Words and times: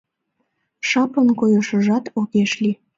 Шапын 0.87 1.27
койышыжат 1.39 2.05
огеш 2.19 2.51
лий. 2.61 2.75